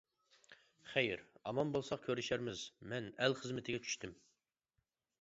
[0.93, 1.21] خەير
[1.51, 2.65] ئامان بولساق كۆرۈشەرمىز
[2.95, 4.21] مەن ئەل خىزمىتىگە چۈشتۈم.